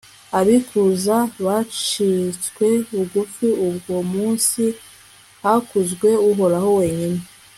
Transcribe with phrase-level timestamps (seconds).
[0.39, 3.47] abikuza bacishwe bugufi:
[3.89, 4.63] uwo munsi
[5.43, 7.21] hakuzwe uhoraho wenyine,